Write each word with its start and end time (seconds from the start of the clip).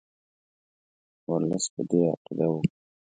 ورلسټ 1.29 1.67
په 1.73 1.81
دې 1.89 1.99
عقیده 2.11 2.47
وو. 2.51 2.59